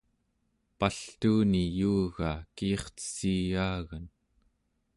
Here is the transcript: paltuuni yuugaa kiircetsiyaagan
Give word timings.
paltuuni 0.79 1.63
yuugaa 1.79 2.37
kiircetsiyaagan 2.55 4.05